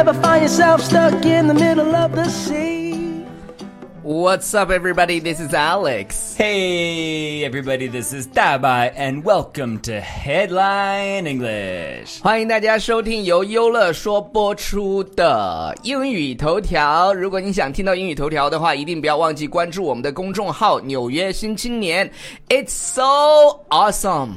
[0.00, 2.86] ever find yourself stuck in the middle of the sea?
[4.02, 5.18] What's up, everybody?
[5.18, 6.36] This is Alex.
[6.36, 12.22] Hey everybody, this is Dabai and welcome to Headline English.
[12.22, 17.12] 欢迎大家收听由优乐说播出的英语头条。
[17.12, 22.08] 如果你想听到英语头条的话，一定不要忘记关注我们的公众号《纽约新青年》。
[22.48, 24.36] It's so awesome.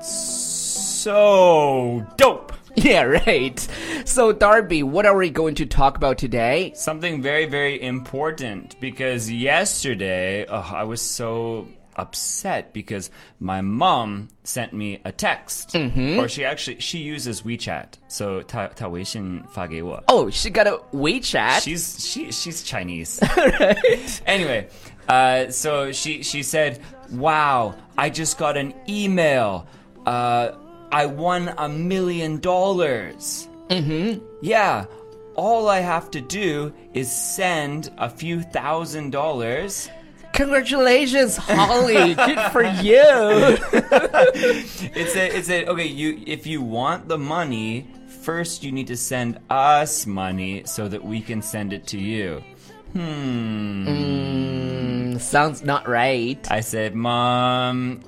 [0.00, 2.54] So dope.
[2.76, 3.58] Yeah, right.
[4.04, 6.72] So, Darby, what are we going to talk about today?
[6.74, 14.72] Something very, very important because yesterday oh, I was so upset because my mom sent
[14.72, 20.02] me a text, or she actually she uses WeChat, so 她她微信发给我。
[20.08, 21.62] Oh, she got a WeChat.
[21.62, 23.20] She's she she's Chinese.
[24.26, 24.68] Anyway,
[25.08, 26.80] uh, so she she said,
[27.12, 29.66] "Wow, I just got an email.
[30.04, 30.52] Uh,
[30.91, 34.23] I won a million dollars." Mm-hmm.
[34.41, 34.85] Yeah.
[35.35, 39.89] All I have to do is send a few thousand dollars.
[40.33, 42.13] Congratulations, Holly.
[42.27, 43.57] Good for you.
[44.93, 47.87] It said it said okay, you if you want the money,
[48.21, 52.43] first you need to send us money so that we can send it to you.
[52.93, 54.11] Hmm.
[55.17, 56.45] Sounds not right.
[56.51, 58.01] I said, Mom,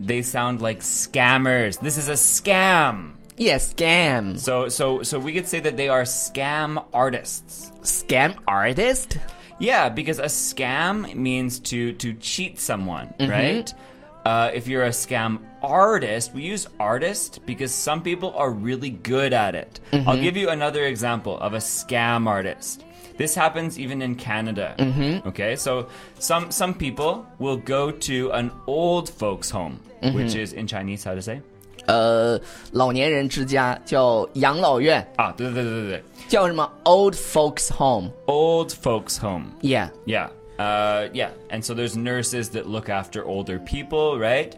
[0.00, 1.78] they sound like scammers.
[1.80, 3.12] This is a scam.
[3.36, 4.38] Yes, scam.
[4.38, 7.70] So, so, so we could say that they are scam artists.
[7.82, 9.18] Scam artist?
[9.58, 13.72] Yeah, because a scam means to to cheat someone, right?
[14.24, 19.32] Uh, if you're a scam artist, we use artist because some people are really good
[19.32, 19.78] at it.
[19.92, 22.84] I'll give you another example of a scam artist.
[23.17, 24.75] This happens even in Canada.
[25.25, 25.87] Okay, so
[26.19, 29.79] some some people will go to an old folks' home,
[30.13, 31.41] which is in Chinese how to say?
[31.87, 32.39] 呃，
[32.71, 38.11] 老年人之家叫养老院，啊，对对对对对，叫什么 old folks home。
[38.27, 39.45] old folks' home.
[39.61, 39.89] Yeah.
[40.05, 40.29] Yeah.
[40.59, 41.29] Uh, yeah.
[41.49, 44.55] And so there's nurses that look after older people, right?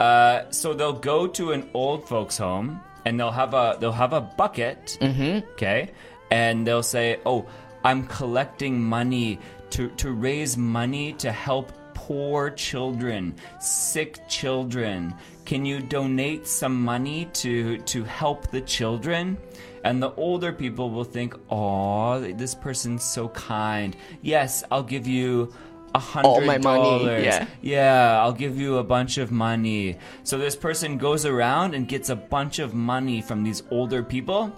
[0.00, 4.12] Uh, so they'll go to an old folks home and they'll have a they'll have
[4.12, 4.98] a bucket.
[5.00, 5.90] Okay.
[6.32, 7.46] And they'll say, "Oh,
[7.83, 9.39] I'm collecting money
[9.71, 15.13] to to raise money to help poor children, sick children.
[15.45, 19.37] Can you donate some money to to help the children?"
[19.83, 23.95] And the older people will think, "Oh, this person's so kind.
[24.21, 25.53] Yes, I'll give you
[25.95, 27.25] a All my hundred money, dollars.
[27.25, 27.45] yeah.
[27.61, 32.09] Yeah, I'll give you a bunch of money." So this person goes around and gets
[32.09, 34.51] a bunch of money from these older people.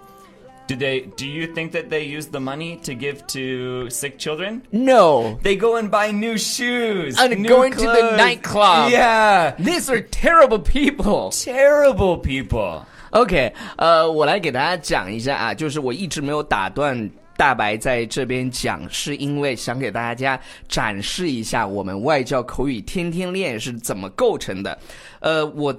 [0.70, 1.06] Do they?
[1.16, 4.62] Do you think that they use the money to give to sick children?
[4.72, 5.38] No.
[5.44, 8.18] They go and buy new shoes And new go into the clothes.
[8.18, 8.90] nightclub.
[8.90, 11.30] Yeah, These are terrible people.
[11.30, 12.82] terrible people.
[13.10, 24.76] OK，呃，我来给大家讲一下啊，就是我一直没有打断大白在这边讲，是因为想给大家展示一下我们外教口语天天练是怎么构成的。
[25.20, 25.72] 呃，我。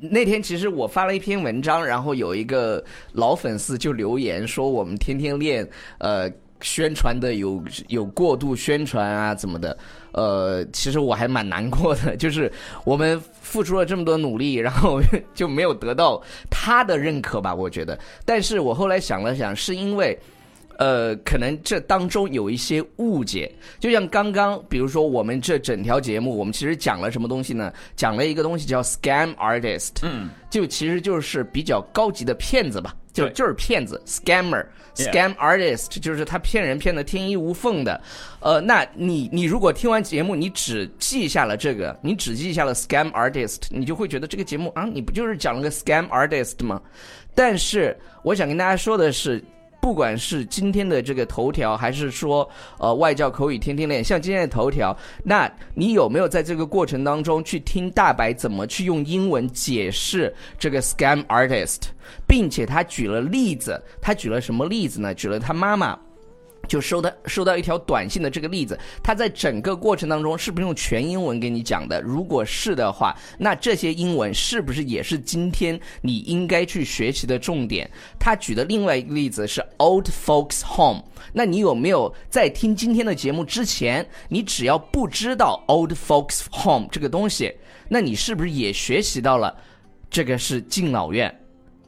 [0.00, 5.66] 那天其实我发了一篇文章，然后有一个老粉丝就留言说我们天天练，
[5.98, 9.78] 呃，宣传的有有过度宣传啊，怎么的？
[10.12, 12.52] 呃，其实我还蛮难过的，就是
[12.84, 15.00] 我们付出了这么多努力，然后
[15.34, 17.98] 就没有得到他的认可吧，我觉得。
[18.24, 20.18] 但是我后来想了想，是因为。
[20.78, 27.72] 呃，可能这当中有一些误解，就像刚刚，比如说我们这整条节目，我们其实讲了什么东西呢？
[27.96, 38.00] 讲了一个东西叫 scam artist，嗯，就其实就是比较高级的骗子吧，就就是骗子 scammer，scam artist 就是他骗人骗的天衣无缝的。
[38.38, 46.80] 呃，那你你如果听完节目，你只记下了这个，你只记下了 scam artist，你就会觉得这个节目啊，你不就是讲了个 scam artist 吗？
[47.34, 49.42] 但是我想跟大家说的是。
[49.80, 61.82] 不管是今天的这个头条，还是说呃外教口语天天练，像今天的头条，那你有没有在这个过程当中去听大白怎么去用英文解释这个 scam artist，
[62.26, 65.14] 并且他举了例子，他举了什么例子呢？
[65.14, 65.98] 举了他妈妈。
[66.68, 72.00] 就收到收到一条短信的这个例子，他在整个过程当中是不是用全英文给你讲的？
[72.02, 77.90] 如果是的话，那这些英文是不是也是今天你应该去学习的重点？
[78.20, 87.54] 他举的另外一个例子是 Old Folks Home，那你有没有在听今天的节目之前，你只要不知道 Old Folks Home 这个东西，
[87.88, 89.56] 那你是不是也学习到了
[90.10, 91.34] 这个是敬老院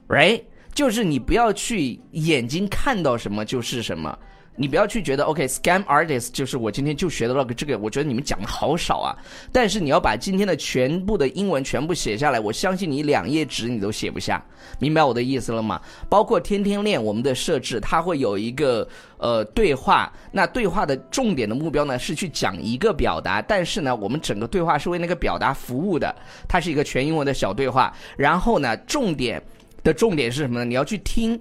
[0.08, 0.42] ？right？
[0.72, 4.18] 就是你不要去眼睛看到什么就是什么。
[4.56, 9.16] 你不要去觉得 OK，scam artist 就是我今天就学到了个这个，我觉得你们讲的好少啊。
[9.50, 14.44] 但是你要把今天的全部的英文全部写下来，我相信你两页纸你都写不下，
[14.78, 15.80] 明白我的意思了吗？
[16.10, 18.86] 包括天天练我们的设置，它会有一个
[19.16, 26.14] 呃对话，那对话的重点的目标呢是去讲一个表达，但是呢，我们整个对话是为那个表达服务的，
[26.46, 27.94] 它是一个全英文的小对话。
[28.16, 29.42] 然后呢，重点
[29.82, 30.64] 的重点是什么呢？
[30.66, 31.40] 你要去听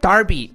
[0.00, 0.50] Darby。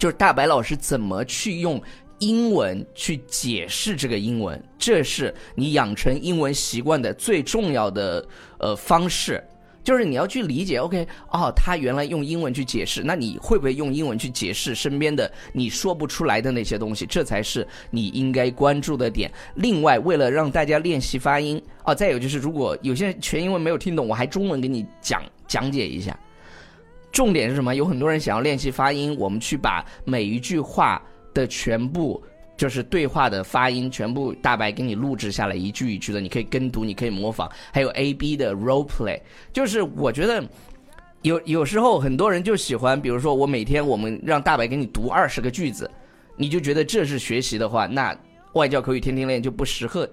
[0.00, 1.80] 就是大白老师怎么去用
[2.20, 8.26] 英文去解释这个英文，这是你养成英文习惯的最重要的
[8.58, 9.44] 呃方式。
[9.82, 17.04] 就是你要去理解，OK，哦，他原来用英文去解释，那你会不会用英文去解释身边的你说不出来的那些东西？
[17.04, 19.30] 这才是你应该关注的点。
[19.54, 26.18] 另外，为了让大家练习发音，哦，再有就是，如果有些全英文没有听懂，我还中文给你讲讲解一下。
[27.12, 27.74] 重点是什么？
[27.74, 31.02] 有很多人想要练习发音，我们去把每一句话
[31.34, 32.22] 的全部
[32.56, 37.50] 就是对话的发音全部大白给你录制下来，一句一句的，你可以跟读，你可以模仿。
[37.72, 39.20] 还有 A B 的 role play，
[39.52, 40.44] 就是我觉得
[41.22, 45.90] 有有时候很多人就喜欢，比如说我每天我们让大白给你读二十个句子，
[46.36, 48.16] 你就觉得这是学习的话，那
[48.52, 50.08] 外教口语天天练就不适合，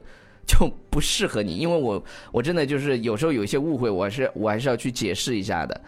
[0.45, 5.79] 就不适合你，因为我我真的就是有时候有一些误会，我是我还是要去解释一下的。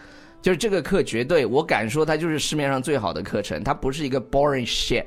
[0.42, 5.04] 就是这个课绝对，我敢说它就是市面上最好的课程，它不是一个 boring shit。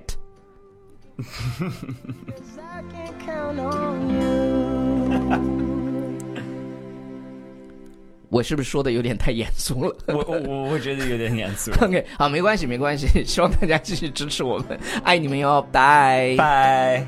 [8.29, 9.95] 我是不是说的有点太严肃了？
[10.07, 11.71] 我我我觉得有点严肃。
[11.85, 17.05] OK，好，没关系，没关系，希望大家继续支持我们，爱你们哟，拜拜。